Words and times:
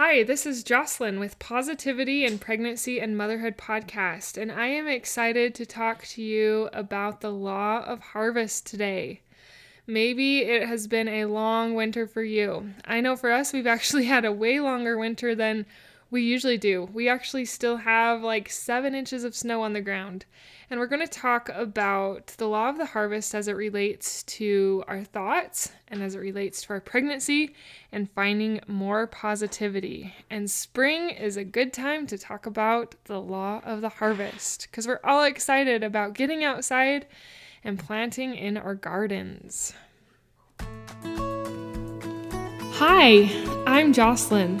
Hi, 0.00 0.22
this 0.22 0.46
is 0.46 0.62
Jocelyn 0.62 1.18
with 1.18 1.40
Positivity 1.40 2.24
in 2.24 2.38
Pregnancy 2.38 3.00
and 3.00 3.18
Motherhood 3.18 3.56
podcast, 3.56 4.40
and 4.40 4.52
I 4.52 4.68
am 4.68 4.86
excited 4.86 5.56
to 5.56 5.66
talk 5.66 6.04
to 6.04 6.22
you 6.22 6.68
about 6.72 7.20
the 7.20 7.32
law 7.32 7.82
of 7.82 7.98
harvest 7.98 8.64
today. 8.64 9.22
Maybe 9.88 10.42
it 10.42 10.68
has 10.68 10.86
been 10.86 11.08
a 11.08 11.24
long 11.24 11.74
winter 11.74 12.06
for 12.06 12.22
you. 12.22 12.74
I 12.84 13.00
know 13.00 13.16
for 13.16 13.32
us, 13.32 13.52
we've 13.52 13.66
actually 13.76 14.04
had 14.04 14.24
a 14.24 14.30
way 14.30 14.60
longer 14.60 14.96
winter 14.96 15.34
than 15.34 15.66
we 16.10 16.22
usually 16.22 16.56
do. 16.56 16.88
We 16.92 17.08
actually 17.08 17.44
still 17.44 17.76
have 17.78 18.22
like 18.22 18.50
seven 18.50 18.94
inches 18.94 19.24
of 19.24 19.34
snow 19.34 19.62
on 19.62 19.74
the 19.74 19.80
ground. 19.80 20.24
And 20.70 20.78
we're 20.78 20.86
going 20.86 21.06
to 21.06 21.08
talk 21.08 21.48
about 21.50 22.28
the 22.38 22.46
law 22.46 22.68
of 22.68 22.76
the 22.76 22.86
harvest 22.86 23.34
as 23.34 23.48
it 23.48 23.56
relates 23.56 24.22
to 24.24 24.84
our 24.86 25.02
thoughts 25.02 25.72
and 25.88 26.02
as 26.02 26.14
it 26.14 26.18
relates 26.18 26.62
to 26.62 26.74
our 26.74 26.80
pregnancy 26.80 27.54
and 27.90 28.10
finding 28.10 28.60
more 28.66 29.06
positivity. 29.06 30.14
And 30.30 30.50
spring 30.50 31.10
is 31.10 31.36
a 31.36 31.44
good 31.44 31.72
time 31.72 32.06
to 32.08 32.18
talk 32.18 32.44
about 32.46 32.94
the 33.04 33.20
law 33.20 33.60
of 33.64 33.80
the 33.80 33.88
harvest 33.88 34.68
because 34.70 34.86
we're 34.86 35.00
all 35.04 35.24
excited 35.24 35.82
about 35.82 36.14
getting 36.14 36.44
outside 36.44 37.06
and 37.64 37.78
planting 37.78 38.34
in 38.34 38.56
our 38.56 38.74
gardens. 38.74 39.72
Hi, 42.80 43.28
I'm 43.66 43.92
Jocelyn, 43.92 44.60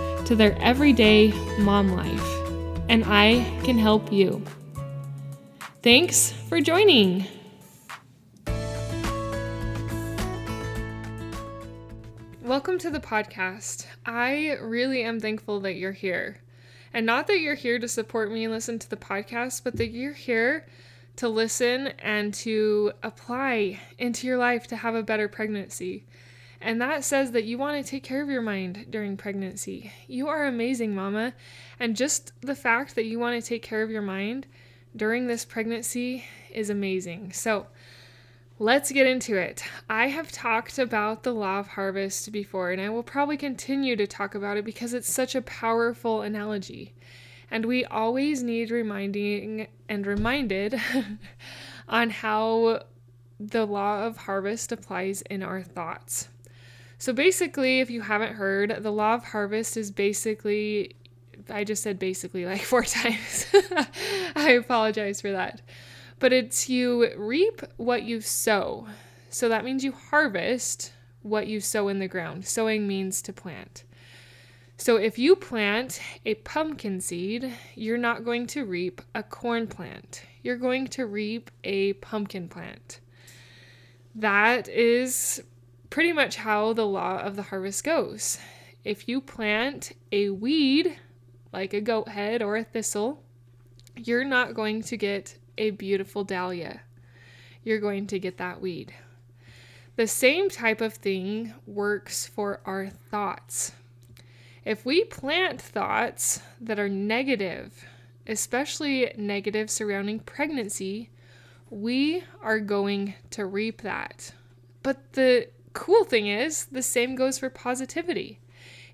to 0.31 0.37
their 0.37 0.57
everyday 0.61 1.29
mom 1.59 1.91
life. 1.91 2.25
And 2.87 3.03
I 3.05 3.43
can 3.65 3.77
help 3.77 4.13
you. 4.13 4.41
Thanks 5.83 6.31
for 6.31 6.61
joining. 6.61 7.25
Welcome 12.41 12.77
to 12.77 12.89
the 12.89 13.01
podcast. 13.01 13.87
I 14.05 14.57
really 14.61 15.03
am 15.03 15.19
thankful 15.19 15.59
that 15.59 15.73
you're 15.73 15.91
here. 15.91 16.39
And 16.93 17.05
not 17.05 17.27
that 17.27 17.41
you're 17.41 17.55
here 17.55 17.77
to 17.79 17.89
support 17.89 18.31
me 18.31 18.45
and 18.45 18.53
listen 18.53 18.79
to 18.79 18.89
the 18.89 18.95
podcast, 18.95 19.65
but 19.65 19.75
that 19.75 19.89
you're 19.89 20.13
here 20.13 20.65
to 21.17 21.27
listen 21.27 21.87
and 21.99 22.33
to 22.35 22.93
apply 23.03 23.81
into 23.97 24.27
your 24.27 24.37
life 24.37 24.65
to 24.67 24.77
have 24.77 24.95
a 24.95 25.03
better 25.03 25.27
pregnancy. 25.27 26.05
And 26.61 26.79
that 26.79 27.03
says 27.03 27.31
that 27.31 27.45
you 27.45 27.57
want 27.57 27.83
to 27.83 27.89
take 27.89 28.03
care 28.03 28.21
of 28.21 28.29
your 28.29 28.41
mind 28.41 28.85
during 28.89 29.17
pregnancy. 29.17 29.91
You 30.07 30.27
are 30.27 30.45
amazing, 30.45 30.93
mama. 30.93 31.33
And 31.79 31.95
just 31.95 32.33
the 32.41 32.55
fact 32.55 32.93
that 32.95 33.05
you 33.05 33.17
want 33.17 33.41
to 33.41 33.47
take 33.47 33.63
care 33.63 33.81
of 33.81 33.89
your 33.89 34.03
mind 34.03 34.45
during 34.95 35.25
this 35.25 35.43
pregnancy 35.43 36.25
is 36.53 36.69
amazing. 36.69 37.33
So, 37.33 37.65
let's 38.59 38.91
get 38.91 39.07
into 39.07 39.37
it. 39.37 39.63
I 39.89 40.09
have 40.09 40.31
talked 40.31 40.77
about 40.77 41.23
the 41.23 41.33
law 41.33 41.59
of 41.59 41.69
harvest 41.69 42.31
before, 42.31 42.69
and 42.71 42.79
I 42.79 42.89
will 42.89 43.01
probably 43.01 43.37
continue 43.37 43.95
to 43.95 44.05
talk 44.05 44.35
about 44.35 44.57
it 44.57 44.65
because 44.65 44.93
it's 44.93 45.11
such 45.11 45.33
a 45.33 45.41
powerful 45.41 46.21
analogy. 46.21 46.93
And 47.49 47.65
we 47.65 47.85
always 47.85 48.43
need 48.43 48.69
reminding 48.69 49.67
and 49.89 50.05
reminded 50.05 50.79
on 51.87 52.11
how 52.11 52.83
the 53.39 53.65
law 53.65 54.05
of 54.05 54.15
harvest 54.15 54.71
applies 54.71 55.23
in 55.23 55.41
our 55.41 55.63
thoughts. 55.63 56.29
So 57.01 57.13
basically, 57.13 57.79
if 57.79 57.89
you 57.89 58.01
haven't 58.01 58.35
heard, 58.35 58.83
the 58.83 58.91
law 58.91 59.15
of 59.15 59.23
harvest 59.23 59.75
is 59.75 59.89
basically 59.89 60.93
I 61.49 61.63
just 61.63 61.81
said 61.81 61.97
basically 61.97 62.45
like 62.45 62.61
four 62.73 62.83
times. 62.83 63.47
I 64.35 64.51
apologize 64.51 65.19
for 65.19 65.31
that. 65.31 65.63
But 66.19 66.31
it's 66.31 66.69
you 66.69 67.11
reap 67.17 67.63
what 67.77 68.03
you 68.03 68.21
sow. 68.21 68.85
So 69.31 69.49
that 69.49 69.65
means 69.65 69.83
you 69.83 69.93
harvest 69.93 70.93
what 71.23 71.47
you 71.47 71.59
sow 71.59 71.87
in 71.87 71.97
the 71.97 72.07
ground. 72.07 72.45
Sowing 72.45 72.87
means 72.87 73.23
to 73.23 73.33
plant. 73.33 73.83
So 74.77 74.97
if 74.97 75.17
you 75.17 75.35
plant 75.35 75.99
a 76.23 76.35
pumpkin 76.35 77.01
seed, 77.01 77.51
you're 77.73 77.97
not 77.97 78.23
going 78.23 78.45
to 78.47 78.63
reap 78.63 79.01
a 79.15 79.23
corn 79.23 79.65
plant. 79.65 80.21
You're 80.43 80.55
going 80.55 80.85
to 80.89 81.07
reap 81.07 81.49
a 81.63 81.93
pumpkin 81.93 82.47
plant. 82.47 82.99
That 84.13 84.69
is 84.69 85.41
pretty 85.91 86.13
much 86.13 86.37
how 86.37 86.73
the 86.73 86.87
law 86.87 87.19
of 87.19 87.35
the 87.35 87.43
harvest 87.43 87.83
goes. 87.83 88.39
If 88.83 89.07
you 89.07 89.21
plant 89.21 89.91
a 90.11 90.29
weed, 90.29 90.97
like 91.53 91.73
a 91.73 91.81
goat 91.81 92.07
head 92.07 92.41
or 92.41 92.55
a 92.55 92.63
thistle, 92.63 93.21
you're 93.95 94.23
not 94.23 94.55
going 94.55 94.81
to 94.83 94.97
get 94.97 95.37
a 95.57 95.71
beautiful 95.71 96.23
dahlia. 96.23 96.81
You're 97.63 97.81
going 97.81 98.07
to 98.07 98.19
get 98.19 98.37
that 98.37 98.61
weed. 98.61 98.93
The 99.97 100.07
same 100.07 100.49
type 100.49 100.79
of 100.79 100.93
thing 100.93 101.53
works 101.67 102.25
for 102.25 102.61
our 102.65 102.87
thoughts. 102.89 103.73
If 104.63 104.85
we 104.85 105.03
plant 105.03 105.61
thoughts 105.61 106.41
that 106.61 106.79
are 106.79 106.89
negative, 106.89 107.85
especially 108.25 109.13
negative 109.17 109.69
surrounding 109.69 110.21
pregnancy, 110.21 111.09
we 111.69 112.23
are 112.41 112.59
going 112.59 113.15
to 113.31 113.45
reap 113.45 113.81
that. 113.81 114.31
But 114.83 115.13
the 115.13 115.49
cool 115.73 116.03
thing 116.03 116.27
is, 116.27 116.65
the 116.65 116.81
same 116.81 117.15
goes 117.15 117.39
for 117.39 117.49
positivity. 117.49 118.39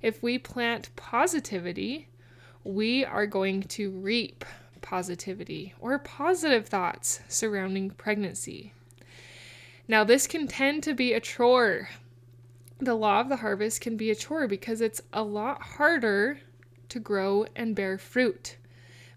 If 0.01 0.21
we 0.21 0.37
plant 0.37 0.95
positivity, 0.95 2.07
we 2.63 3.05
are 3.05 3.25
going 3.25 3.63
to 3.63 3.89
reap 3.89 4.45
positivity 4.81 5.73
or 5.79 5.97
positive 5.99 6.67
thoughts 6.67 7.21
surrounding 7.27 7.91
pregnancy. 7.91 8.73
Now, 9.87 10.03
this 10.03 10.27
can 10.27 10.47
tend 10.47 10.83
to 10.83 10.93
be 10.93 11.13
a 11.13 11.19
chore. 11.19 11.89
The 12.79 12.93
law 12.93 13.21
of 13.21 13.29
the 13.29 13.37
harvest 13.37 13.81
can 13.81 13.97
be 13.97 14.11
a 14.11 14.15
chore 14.15 14.47
because 14.47 14.81
it's 14.81 15.01
a 15.13 15.23
lot 15.23 15.61
harder 15.61 16.39
to 16.89 16.99
grow 16.99 17.45
and 17.55 17.75
bear 17.75 17.97
fruit 17.97 18.57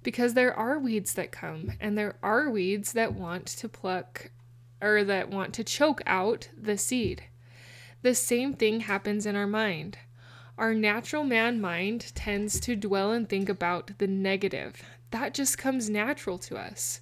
because 0.02 0.34
there 0.34 0.54
are 0.54 0.78
weeds 0.78 1.14
that 1.14 1.32
come 1.32 1.72
and 1.80 1.96
there 1.96 2.16
are 2.22 2.50
weeds 2.50 2.92
that 2.92 3.12
want 3.12 3.46
to 3.46 3.68
pluck 3.68 4.30
or 4.80 5.04
that 5.04 5.28
want 5.28 5.52
to 5.54 5.64
choke 5.64 6.00
out 6.06 6.48
the 6.56 6.78
seed. 6.78 7.24
The 8.02 8.14
same 8.14 8.54
thing 8.54 8.80
happens 8.80 9.26
in 9.26 9.36
our 9.36 9.46
mind. 9.46 9.98
Our 10.56 10.72
natural 10.74 11.24
man 11.24 11.60
mind 11.60 12.12
tends 12.14 12.58
to 12.60 12.74
dwell 12.74 13.12
and 13.12 13.28
think 13.28 13.48
about 13.48 13.98
the 13.98 14.06
negative. 14.06 14.82
That 15.10 15.34
just 15.34 15.58
comes 15.58 15.90
natural 15.90 16.38
to 16.38 16.56
us. 16.56 17.00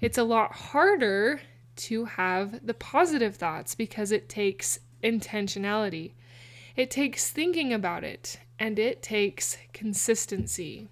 It's 0.00 0.18
a 0.18 0.24
lot 0.24 0.52
harder 0.52 1.40
to 1.76 2.04
have 2.06 2.66
the 2.66 2.74
positive 2.74 3.36
thoughts 3.36 3.74
because 3.74 4.12
it 4.12 4.28
takes 4.28 4.80
intentionality. 5.02 6.12
It 6.74 6.90
takes 6.90 7.30
thinking 7.30 7.72
about 7.72 8.04
it 8.04 8.40
and 8.58 8.78
it 8.78 9.02
takes 9.02 9.58
consistency. 9.74 10.88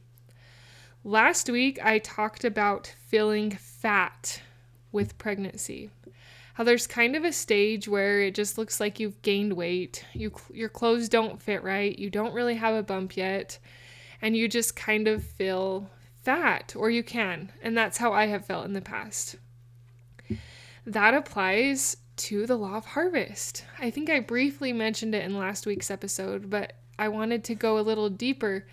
Last 1.04 1.48
week, 1.48 1.78
I 1.82 1.98
talked 1.98 2.44
about 2.44 2.94
feeling 3.06 3.52
fat 3.52 4.42
with 4.92 5.16
pregnancy 5.16 5.90
how 6.58 6.64
there's 6.64 6.88
kind 6.88 7.14
of 7.14 7.22
a 7.22 7.32
stage 7.32 7.86
where 7.86 8.20
it 8.20 8.34
just 8.34 8.58
looks 8.58 8.80
like 8.80 8.98
you've 8.98 9.22
gained 9.22 9.52
weight. 9.52 10.04
You 10.12 10.32
your 10.52 10.68
clothes 10.68 11.08
don't 11.08 11.40
fit 11.40 11.62
right. 11.62 11.96
You 11.96 12.10
don't 12.10 12.34
really 12.34 12.56
have 12.56 12.74
a 12.74 12.82
bump 12.82 13.16
yet, 13.16 13.60
and 14.20 14.36
you 14.36 14.48
just 14.48 14.74
kind 14.74 15.06
of 15.06 15.22
feel 15.22 15.88
fat 16.24 16.74
or 16.76 16.90
you 16.90 17.04
can. 17.04 17.52
And 17.62 17.78
that's 17.78 17.98
how 17.98 18.12
I 18.12 18.26
have 18.26 18.44
felt 18.44 18.64
in 18.64 18.72
the 18.72 18.80
past. 18.80 19.36
That 20.84 21.14
applies 21.14 21.96
to 22.16 22.44
the 22.44 22.56
law 22.56 22.74
of 22.74 22.86
harvest. 22.86 23.64
I 23.78 23.90
think 23.90 24.10
I 24.10 24.18
briefly 24.18 24.72
mentioned 24.72 25.14
it 25.14 25.24
in 25.24 25.38
last 25.38 25.64
week's 25.64 25.92
episode, 25.92 26.50
but 26.50 26.72
I 26.98 27.06
wanted 27.06 27.44
to 27.44 27.54
go 27.54 27.78
a 27.78 27.86
little 27.86 28.10
deeper 28.10 28.66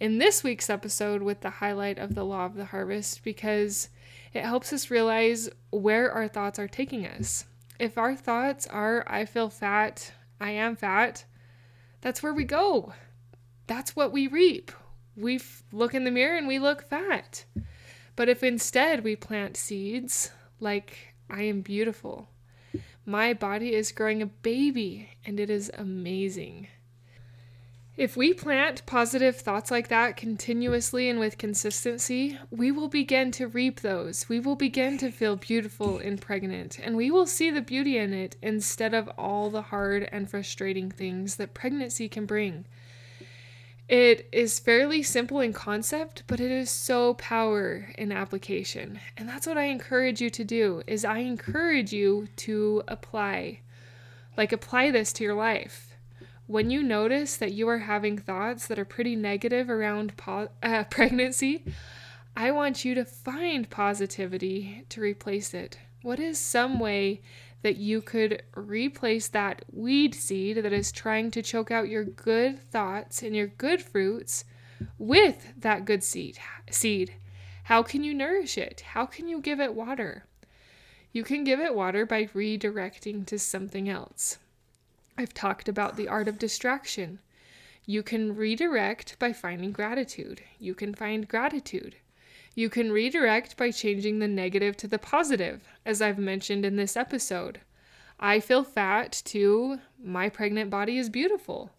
in 0.00 0.18
this 0.18 0.44
week's 0.44 0.70
episode 0.70 1.22
with 1.22 1.40
the 1.40 1.50
highlight 1.50 1.98
of 1.98 2.14
the 2.14 2.24
law 2.24 2.46
of 2.46 2.54
the 2.54 2.66
harvest 2.66 3.24
because 3.24 3.88
it 4.32 4.44
helps 4.44 4.72
us 4.72 4.90
realize 4.90 5.48
where 5.70 6.12
our 6.12 6.28
thoughts 6.28 6.58
are 6.58 6.68
taking 6.68 7.06
us. 7.06 7.44
If 7.78 7.98
our 7.98 8.14
thoughts 8.14 8.66
are, 8.66 9.04
I 9.06 9.24
feel 9.24 9.48
fat, 9.48 10.12
I 10.40 10.50
am 10.50 10.76
fat, 10.76 11.24
that's 12.00 12.22
where 12.22 12.34
we 12.34 12.44
go. 12.44 12.92
That's 13.66 13.96
what 13.96 14.12
we 14.12 14.26
reap. 14.26 14.70
We 15.16 15.40
look 15.72 15.94
in 15.94 16.04
the 16.04 16.10
mirror 16.10 16.36
and 16.36 16.46
we 16.46 16.58
look 16.58 16.88
fat. 16.88 17.44
But 18.14 18.28
if 18.28 18.42
instead 18.42 19.04
we 19.04 19.16
plant 19.16 19.56
seeds 19.56 20.30
like, 20.60 21.14
I 21.28 21.42
am 21.42 21.60
beautiful, 21.60 22.28
my 23.04 23.34
body 23.34 23.74
is 23.74 23.92
growing 23.92 24.22
a 24.22 24.26
baby 24.26 25.10
and 25.24 25.40
it 25.40 25.50
is 25.50 25.70
amazing. 25.76 26.68
If 27.98 28.16
we 28.16 28.32
plant 28.32 28.86
positive 28.86 29.34
thoughts 29.34 29.72
like 29.72 29.88
that 29.88 30.16
continuously 30.16 31.08
and 31.08 31.18
with 31.18 31.36
consistency, 31.36 32.38
we 32.48 32.70
will 32.70 32.86
begin 32.86 33.32
to 33.32 33.48
reap 33.48 33.80
those. 33.80 34.28
We 34.28 34.38
will 34.38 34.54
begin 34.54 34.98
to 34.98 35.10
feel 35.10 35.34
beautiful 35.34 35.98
and 35.98 36.20
pregnant, 36.20 36.78
and 36.78 36.96
we 36.96 37.10
will 37.10 37.26
see 37.26 37.50
the 37.50 37.60
beauty 37.60 37.98
in 37.98 38.14
it 38.14 38.36
instead 38.40 38.94
of 38.94 39.10
all 39.18 39.50
the 39.50 39.62
hard 39.62 40.08
and 40.12 40.30
frustrating 40.30 40.92
things 40.92 41.34
that 41.36 41.54
pregnancy 41.54 42.08
can 42.08 42.24
bring. 42.24 42.66
It 43.88 44.28
is 44.30 44.60
fairly 44.60 45.02
simple 45.02 45.40
in 45.40 45.52
concept, 45.52 46.22
but 46.28 46.38
it 46.38 46.52
is 46.52 46.70
so 46.70 47.14
power 47.14 47.90
in 47.98 48.12
application. 48.12 49.00
And 49.16 49.28
that's 49.28 49.44
what 49.44 49.58
I 49.58 49.64
encourage 49.64 50.20
you 50.20 50.30
to 50.30 50.44
do 50.44 50.84
is 50.86 51.04
I 51.04 51.18
encourage 51.18 51.92
you 51.92 52.28
to 52.36 52.84
apply. 52.86 53.58
Like 54.36 54.52
apply 54.52 54.92
this 54.92 55.12
to 55.14 55.24
your 55.24 55.34
life 55.34 55.87
when 56.48 56.70
you 56.70 56.82
notice 56.82 57.36
that 57.36 57.52
you 57.52 57.68
are 57.68 57.78
having 57.78 58.16
thoughts 58.16 58.66
that 58.66 58.78
are 58.78 58.84
pretty 58.86 59.14
negative 59.14 59.68
around 59.68 60.16
po- 60.16 60.48
uh, 60.62 60.82
pregnancy, 60.90 61.62
I 62.34 62.50
want 62.52 62.84
you 62.84 62.94
to 62.94 63.04
find 63.04 63.68
positivity 63.68 64.86
to 64.88 65.00
replace 65.00 65.52
it. 65.52 65.78
What 66.02 66.18
is 66.18 66.38
some 66.38 66.80
way 66.80 67.20
that 67.60 67.76
you 67.76 68.00
could 68.00 68.42
replace 68.54 69.28
that 69.28 69.64
weed 69.70 70.14
seed 70.14 70.56
that 70.58 70.72
is 70.72 70.90
trying 70.90 71.30
to 71.32 71.42
choke 71.42 71.70
out 71.70 71.88
your 71.90 72.04
good 72.04 72.58
thoughts 72.58 73.22
and 73.22 73.36
your 73.36 73.48
good 73.48 73.82
fruits 73.82 74.44
with 74.96 75.52
that 75.58 75.84
good 75.84 76.02
seed? 76.02 76.38
Seed. 76.70 77.12
How 77.64 77.82
can 77.82 78.02
you 78.02 78.14
nourish 78.14 78.56
it? 78.56 78.80
How 78.80 79.04
can 79.04 79.28
you 79.28 79.42
give 79.42 79.60
it 79.60 79.74
water? 79.74 80.24
You 81.12 81.24
can 81.24 81.44
give 81.44 81.60
it 81.60 81.74
water 81.74 82.06
by 82.06 82.24
redirecting 82.26 83.26
to 83.26 83.38
something 83.38 83.86
else. 83.86 84.38
I've 85.18 85.34
talked 85.34 85.68
about 85.68 85.96
the 85.96 86.06
art 86.06 86.28
of 86.28 86.38
distraction. 86.38 87.18
You 87.84 88.04
can 88.04 88.36
redirect 88.36 89.18
by 89.18 89.32
finding 89.32 89.72
gratitude. 89.72 90.42
You 90.60 90.76
can 90.76 90.94
find 90.94 91.26
gratitude. 91.26 91.96
You 92.54 92.70
can 92.70 92.92
redirect 92.92 93.56
by 93.56 93.72
changing 93.72 94.20
the 94.20 94.28
negative 94.28 94.76
to 94.76 94.86
the 94.86 94.98
positive, 94.98 95.64
as 95.84 96.00
I've 96.00 96.18
mentioned 96.18 96.64
in 96.64 96.76
this 96.76 96.96
episode. 96.96 97.60
I 98.20 98.38
feel 98.38 98.62
fat 98.62 99.20
to 99.24 99.80
my 100.00 100.28
pregnant 100.28 100.70
body 100.70 100.98
is 100.98 101.10
beautiful. 101.10 101.72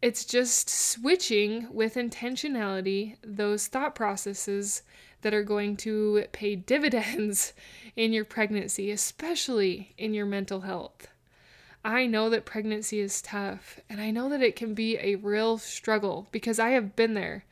It's 0.00 0.24
just 0.24 0.70
switching 0.70 1.68
with 1.70 1.96
intentionality 1.96 3.16
those 3.22 3.66
thought 3.66 3.94
processes 3.94 4.82
that 5.20 5.34
are 5.34 5.42
going 5.42 5.76
to 5.78 6.24
pay 6.32 6.56
dividends 6.72 7.52
in 7.96 8.14
your 8.14 8.24
pregnancy, 8.24 8.90
especially 8.90 9.94
in 9.98 10.14
your 10.14 10.24
mental 10.24 10.62
health. 10.62 11.06
I 11.84 12.06
know 12.06 12.28
that 12.30 12.44
pregnancy 12.44 13.00
is 13.00 13.22
tough 13.22 13.80
and 13.88 14.00
I 14.00 14.10
know 14.10 14.28
that 14.28 14.42
it 14.42 14.56
can 14.56 14.74
be 14.74 14.98
a 14.98 15.14
real 15.16 15.58
struggle 15.58 16.28
because 16.30 16.58
I 16.58 16.70
have 16.70 16.94
been 16.94 17.14
there. 17.14 17.44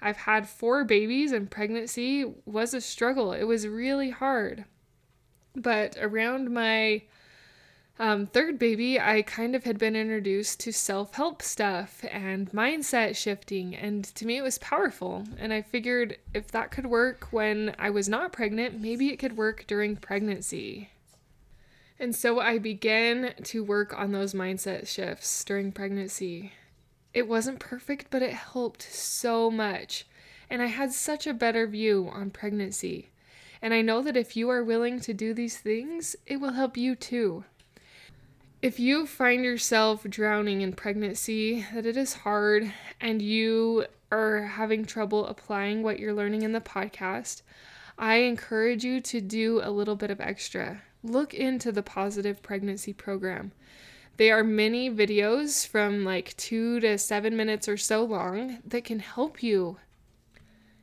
I've 0.00 0.18
had 0.18 0.48
four 0.48 0.84
babies 0.84 1.32
and 1.32 1.50
pregnancy 1.50 2.24
was 2.46 2.72
a 2.72 2.80
struggle. 2.80 3.32
It 3.32 3.44
was 3.44 3.66
really 3.66 4.10
hard. 4.10 4.64
But 5.56 5.96
around 6.00 6.52
my 6.54 7.02
um, 8.00 8.26
third 8.26 8.58
baby, 8.60 9.00
I 9.00 9.22
kind 9.22 9.56
of 9.56 9.64
had 9.64 9.76
been 9.76 9.96
introduced 9.96 10.60
to 10.60 10.72
self 10.72 11.14
help 11.14 11.42
stuff 11.42 12.04
and 12.10 12.50
mindset 12.52 13.16
shifting, 13.16 13.74
and 13.74 14.04
to 14.14 14.24
me, 14.24 14.36
it 14.36 14.42
was 14.42 14.58
powerful. 14.58 15.24
And 15.36 15.52
I 15.52 15.62
figured 15.62 16.16
if 16.32 16.48
that 16.52 16.70
could 16.70 16.86
work 16.86 17.32
when 17.32 17.74
I 17.78 17.90
was 17.90 18.08
not 18.08 18.32
pregnant, 18.32 18.80
maybe 18.80 19.08
it 19.08 19.18
could 19.18 19.36
work 19.36 19.64
during 19.66 19.96
pregnancy. 19.96 20.90
And 22.00 22.14
so 22.14 22.38
I 22.38 22.58
began 22.58 23.34
to 23.44 23.64
work 23.64 23.98
on 23.98 24.12
those 24.12 24.32
mindset 24.32 24.86
shifts 24.86 25.42
during 25.44 25.72
pregnancy. 25.72 26.52
It 27.12 27.26
wasn't 27.26 27.58
perfect, 27.58 28.06
but 28.10 28.22
it 28.22 28.32
helped 28.32 28.82
so 28.82 29.50
much. 29.50 30.06
And 30.48 30.62
I 30.62 30.66
had 30.66 30.92
such 30.92 31.26
a 31.26 31.34
better 31.34 31.66
view 31.66 32.08
on 32.12 32.30
pregnancy. 32.30 33.10
And 33.60 33.74
I 33.74 33.82
know 33.82 34.02
that 34.02 34.16
if 34.16 34.36
you 34.36 34.48
are 34.48 34.62
willing 34.62 35.00
to 35.00 35.12
do 35.12 35.34
these 35.34 35.58
things, 35.58 36.14
it 36.26 36.36
will 36.36 36.52
help 36.52 36.76
you 36.76 36.94
too. 36.94 37.44
If 38.62 38.78
you 38.78 39.06
find 39.06 39.44
yourself 39.44 40.04
drowning 40.04 40.60
in 40.60 40.72
pregnancy, 40.72 41.66
that 41.74 41.86
it 41.86 41.96
is 41.96 42.12
hard, 42.14 42.72
and 43.00 43.20
you 43.20 43.86
are 44.10 44.42
having 44.42 44.84
trouble 44.84 45.26
applying 45.26 45.82
what 45.82 45.98
you're 45.98 46.14
learning 46.14 46.42
in 46.42 46.52
the 46.52 46.60
podcast, 46.60 47.42
I 47.98 48.16
encourage 48.16 48.84
you 48.84 49.00
to 49.00 49.20
do 49.20 49.60
a 49.62 49.70
little 49.70 49.96
bit 49.96 50.10
of 50.10 50.20
extra 50.20 50.82
look 51.02 51.34
into 51.34 51.72
the 51.72 51.82
Positive 51.82 52.42
Pregnancy 52.42 52.92
Program. 52.92 53.52
There 54.16 54.36
are 54.36 54.44
many 54.44 54.90
videos 54.90 55.66
from 55.66 56.04
like 56.04 56.36
two 56.36 56.80
to 56.80 56.98
seven 56.98 57.36
minutes 57.36 57.68
or 57.68 57.76
so 57.76 58.02
long 58.02 58.58
that 58.66 58.84
can 58.84 58.98
help 58.98 59.42
you. 59.42 59.78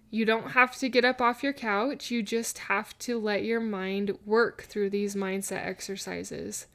You 0.10 0.24
don't 0.24 0.52
have 0.52 0.78
to 0.78 0.88
get 0.88 1.04
up 1.04 1.20
off 1.20 1.44
your 1.44 1.52
couch, 1.52 2.10
you 2.10 2.24
just 2.24 2.60
have 2.60 2.98
to 3.00 3.20
let 3.20 3.44
your 3.44 3.60
mind 3.60 4.18
work 4.26 4.64
through 4.64 4.92
these 4.92 5.16
mindset 5.16 5.66
exercises. 5.66 6.68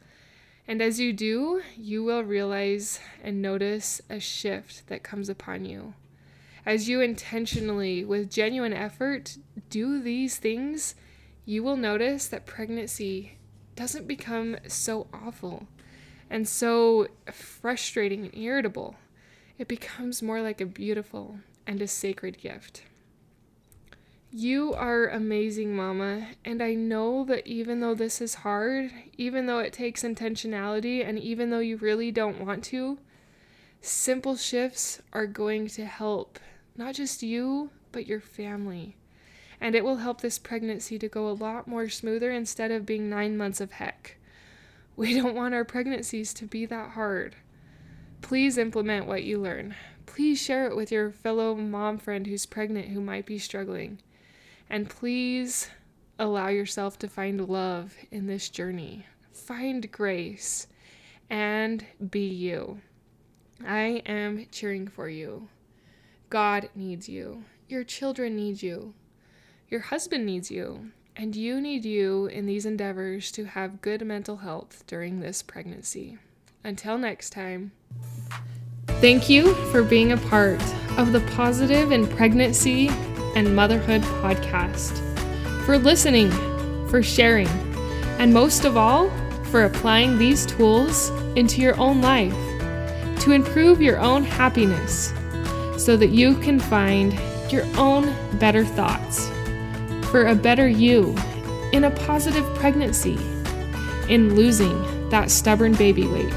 And 0.68 0.82
as 0.82 1.00
you 1.00 1.14
do, 1.14 1.62
you 1.76 2.04
will 2.04 2.22
realize 2.22 3.00
and 3.24 3.40
notice 3.40 4.02
a 4.10 4.20
shift 4.20 4.86
that 4.88 5.02
comes 5.02 5.30
upon 5.30 5.64
you. 5.64 5.94
As 6.66 6.88
you 6.88 7.00
intentionally, 7.00 8.04
with 8.04 8.30
genuine 8.30 8.74
effort, 8.74 9.38
do 9.70 10.00
these 10.00 10.36
things, 10.36 10.94
you 11.50 11.64
will 11.64 11.76
notice 11.76 12.28
that 12.28 12.46
pregnancy 12.46 13.36
doesn't 13.74 14.06
become 14.06 14.56
so 14.68 15.08
awful 15.12 15.66
and 16.30 16.46
so 16.46 17.08
frustrating 17.32 18.26
and 18.26 18.34
irritable. 18.36 18.94
It 19.58 19.66
becomes 19.66 20.22
more 20.22 20.42
like 20.42 20.60
a 20.60 20.64
beautiful 20.64 21.40
and 21.66 21.82
a 21.82 21.88
sacred 21.88 22.38
gift. 22.38 22.84
You 24.30 24.74
are 24.74 25.08
amazing, 25.08 25.74
Mama, 25.74 26.28
and 26.44 26.62
I 26.62 26.74
know 26.74 27.24
that 27.24 27.44
even 27.48 27.80
though 27.80 27.96
this 27.96 28.20
is 28.20 28.34
hard, 28.46 28.92
even 29.18 29.46
though 29.46 29.58
it 29.58 29.72
takes 29.72 30.04
intentionality, 30.04 31.04
and 31.04 31.18
even 31.18 31.50
though 31.50 31.58
you 31.58 31.78
really 31.78 32.12
don't 32.12 32.46
want 32.46 32.62
to, 32.66 33.00
simple 33.80 34.36
shifts 34.36 35.02
are 35.12 35.26
going 35.26 35.66
to 35.70 35.84
help 35.84 36.38
not 36.76 36.94
just 36.94 37.24
you, 37.24 37.70
but 37.90 38.06
your 38.06 38.20
family 38.20 38.94
and 39.60 39.74
it 39.74 39.84
will 39.84 39.96
help 39.96 40.20
this 40.20 40.38
pregnancy 40.38 40.98
to 40.98 41.08
go 41.08 41.28
a 41.28 41.32
lot 41.32 41.68
more 41.68 41.88
smoother 41.88 42.30
instead 42.30 42.70
of 42.70 42.86
being 42.86 43.10
nine 43.10 43.36
months 43.36 43.60
of 43.60 43.72
heck. 43.72 44.16
We 44.96 45.14
don't 45.14 45.34
want 45.34 45.54
our 45.54 45.64
pregnancies 45.64 46.34
to 46.34 46.46
be 46.46 46.66
that 46.66 46.90
hard. 46.90 47.36
Please 48.22 48.58
implement 48.58 49.06
what 49.06 49.24
you 49.24 49.38
learn. 49.38 49.74
Please 50.06 50.40
share 50.40 50.66
it 50.66 50.76
with 50.76 50.90
your 50.90 51.10
fellow 51.10 51.54
mom 51.54 51.98
friend 51.98 52.26
who's 52.26 52.46
pregnant 52.46 52.88
who 52.88 53.00
might 53.00 53.26
be 53.26 53.38
struggling. 53.38 54.00
And 54.68 54.88
please 54.88 55.68
allow 56.18 56.48
yourself 56.48 56.98
to 56.98 57.08
find 57.08 57.48
love 57.48 57.94
in 58.10 58.26
this 58.26 58.50
journey. 58.50 59.06
Find 59.32 59.90
grace 59.90 60.66
and 61.30 61.84
be 62.10 62.28
you. 62.28 62.80
I 63.66 64.02
am 64.06 64.46
cheering 64.50 64.88
for 64.88 65.08
you. 65.08 65.48
God 66.28 66.68
needs 66.74 67.08
you. 67.08 67.44
Your 67.68 67.84
children 67.84 68.36
need 68.36 68.62
you. 68.62 68.94
Your 69.70 69.82
husband 69.82 70.26
needs 70.26 70.50
you, 70.50 70.90
and 71.14 71.36
you 71.36 71.60
need 71.60 71.84
you 71.84 72.26
in 72.26 72.44
these 72.44 72.66
endeavors 72.66 73.30
to 73.30 73.44
have 73.44 73.80
good 73.80 74.04
mental 74.04 74.38
health 74.38 74.82
during 74.88 75.20
this 75.20 75.44
pregnancy. 75.44 76.18
Until 76.64 76.98
next 76.98 77.30
time. 77.30 77.70
Thank 79.00 79.30
you 79.30 79.54
for 79.70 79.84
being 79.84 80.10
a 80.10 80.16
part 80.16 80.60
of 80.98 81.12
the 81.12 81.20
Positive 81.36 81.92
in 81.92 82.08
Pregnancy 82.08 82.88
and 83.36 83.54
Motherhood 83.54 84.02
podcast, 84.02 84.98
for 85.64 85.78
listening, 85.78 86.32
for 86.88 87.00
sharing, 87.00 87.46
and 88.18 88.34
most 88.34 88.64
of 88.64 88.76
all, 88.76 89.08
for 89.52 89.66
applying 89.66 90.18
these 90.18 90.46
tools 90.46 91.10
into 91.36 91.60
your 91.60 91.78
own 91.78 92.02
life 92.02 92.34
to 93.20 93.30
improve 93.30 93.80
your 93.80 94.00
own 94.00 94.24
happiness 94.24 95.12
so 95.78 95.96
that 95.96 96.10
you 96.10 96.34
can 96.38 96.58
find 96.58 97.16
your 97.52 97.64
own 97.76 98.12
better 98.40 98.64
thoughts 98.64 99.30
for 100.10 100.26
a 100.26 100.34
better 100.34 100.66
you, 100.68 101.14
in 101.72 101.84
a 101.84 101.90
positive 101.90 102.44
pregnancy, 102.56 103.16
in 104.08 104.34
losing 104.34 105.08
that 105.10 105.30
stubborn 105.30 105.72
baby 105.74 106.06
weight, 106.06 106.32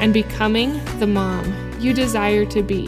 and 0.00 0.14
becoming 0.14 0.80
the 0.98 1.06
mom 1.06 1.72
you 1.80 1.92
desire 1.92 2.44
to 2.46 2.62
be, 2.62 2.86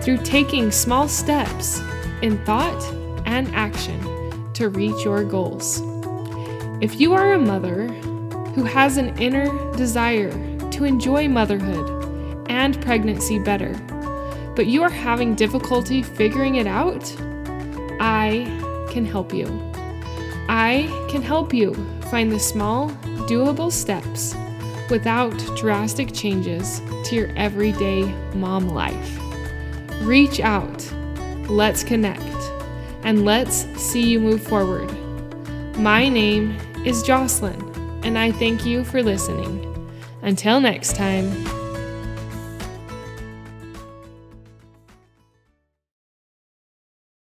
through 0.00 0.18
taking 0.24 0.70
small 0.70 1.08
steps 1.08 1.80
in 2.22 2.42
thought 2.44 2.82
and 3.26 3.54
action 3.54 4.52
to 4.54 4.70
reach 4.70 5.04
your 5.04 5.24
goals. 5.24 5.82
If 6.80 6.98
you 7.00 7.12
are 7.12 7.34
a 7.34 7.38
mother 7.38 7.88
who 8.54 8.64
has 8.64 8.96
an 8.96 9.16
inner 9.18 9.46
desire 9.76 10.30
to 10.70 10.84
enjoy 10.84 11.28
motherhood 11.28 12.46
and 12.48 12.80
pregnancy 12.80 13.38
better, 13.38 13.74
but 14.54 14.66
you 14.66 14.82
are 14.82 14.90
having 14.90 15.34
difficulty 15.34 16.02
figuring 16.02 16.54
it 16.54 16.66
out, 16.66 17.14
I 18.00 18.44
can 18.96 19.04
help 19.04 19.34
you. 19.34 19.46
I 20.48 20.88
can 21.10 21.20
help 21.20 21.52
you 21.52 21.74
find 22.10 22.32
the 22.32 22.40
small, 22.40 22.88
doable 23.28 23.70
steps 23.70 24.34
without 24.88 25.36
drastic 25.54 26.14
changes 26.14 26.80
to 27.04 27.14
your 27.14 27.30
everyday 27.36 28.04
mom 28.32 28.70
life. 28.70 29.18
Reach 30.00 30.40
out, 30.40 30.90
let's 31.46 31.84
connect, 31.84 32.22
and 33.02 33.26
let's 33.26 33.66
see 33.78 34.00
you 34.00 34.18
move 34.18 34.42
forward. 34.42 34.90
My 35.76 36.08
name 36.08 36.56
is 36.86 37.02
Jocelyn, 37.02 37.60
and 38.02 38.18
I 38.18 38.32
thank 38.32 38.64
you 38.64 38.82
for 38.82 39.02
listening. 39.02 39.62
Until 40.22 40.58
next 40.58 40.96
time, 40.96 41.30